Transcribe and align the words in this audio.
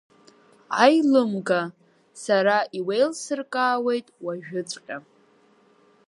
Аилымга, 0.83 1.61
сара 2.23 2.57
иуеилсыркаауеит 2.77 4.07
уажәыҵәҟьа. 4.25 4.97